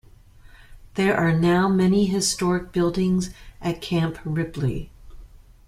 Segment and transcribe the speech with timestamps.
[0.95, 3.29] There are now many historic buildings
[3.61, 4.89] at Camp Ripley.